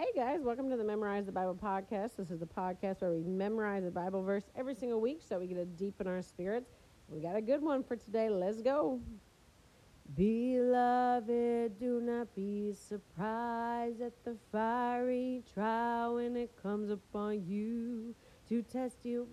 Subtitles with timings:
[0.00, 2.16] Hey guys, welcome to the Memorize the Bible podcast.
[2.16, 5.46] This is the podcast where we memorize a Bible verse every single week so we
[5.46, 6.70] get to deepen our spirits.
[7.10, 8.30] We got a good one for today.
[8.30, 8.98] Let's go.
[10.16, 18.14] Beloved, do not be surprised at the fiery trial when it comes upon you
[18.48, 19.28] to test you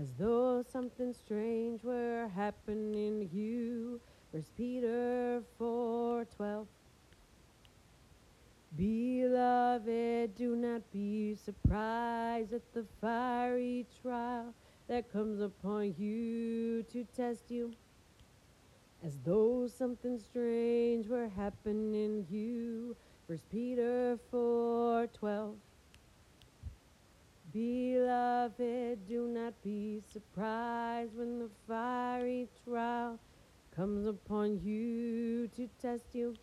[0.00, 4.00] as though something strange were happening to you.
[4.30, 5.42] First Peter
[9.76, 14.54] 4:12 Beloved, do not be surprised at the fiery trial
[14.88, 17.74] that comes upon you to test you,
[19.04, 22.96] as though something strange were happening to you.
[23.26, 25.56] First Peter 4:12.
[27.52, 33.18] Beloved, do not be surprised when the fiery trial
[33.74, 36.34] comes upon you to test you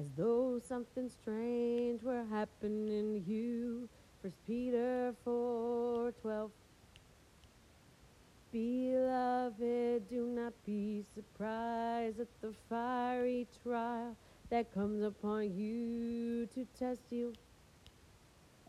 [0.00, 3.86] as though something strange were happening to you.
[4.22, 6.50] First Peter 4:12.
[8.50, 14.16] Beloved, do not be surprised at the fiery trial
[14.48, 17.34] that comes upon you to test you,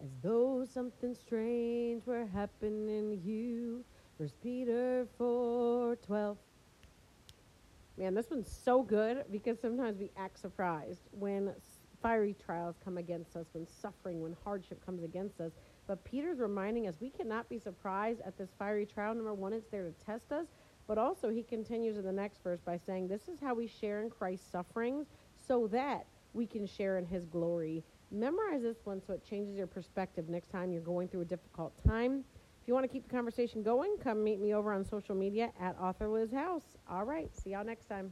[0.03, 3.85] as though something strange were happening to you.
[4.17, 6.35] First Peter 4:12.
[7.97, 11.53] Man, this one's so good because sometimes we act surprised when
[12.01, 15.51] fiery trials come against us, when suffering, when hardship comes against us.
[15.87, 19.13] But Peter's reminding us we cannot be surprised at this fiery trial.
[19.13, 20.47] Number one, it's there to test us.
[20.87, 24.01] But also, he continues in the next verse by saying, This is how we share
[24.01, 25.07] in Christ's sufferings
[25.47, 27.83] so that we can share in his glory.
[28.09, 31.71] Memorize this one so it changes your perspective next time you're going through a difficult
[31.87, 32.23] time.
[32.61, 35.51] If you want to keep the conversation going, come meet me over on social media
[35.59, 36.77] at Author Liz House.
[36.87, 38.11] All right, see y'all next time.